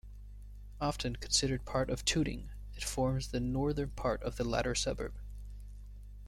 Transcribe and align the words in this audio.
Often 0.81 1.17
considered 1.17 1.63
part 1.63 1.91
of 1.91 2.03
Tooting, 2.05 2.49
it 2.73 2.83
forms 2.83 3.27
the 3.27 3.39
northern 3.39 3.91
part 3.91 4.23
of 4.23 4.35
the 4.35 4.43
latter 4.43 4.73
suburb. 4.73 5.13